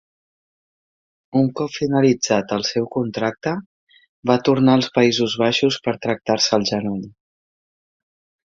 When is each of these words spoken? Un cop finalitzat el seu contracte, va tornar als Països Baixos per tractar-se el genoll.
Un 1.41 1.49
cop 1.59 1.73
finalitzat 1.75 2.55
el 2.57 2.65
seu 2.71 2.87
contracte, 2.97 3.53
va 4.31 4.39
tornar 4.49 4.79
als 4.79 4.89
Països 4.99 5.37
Baixos 5.45 5.81
per 5.89 5.97
tractar-se 6.07 6.61
el 6.61 6.67
genoll. 6.75 7.09